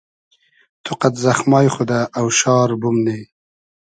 [0.83, 3.19] تو قئد زئخمای خو دۂ اۆشار بومنی